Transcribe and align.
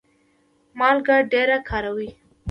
مالګه 0.79 1.15
ډیره 1.31 1.57
کاروئ؟ 1.69 2.09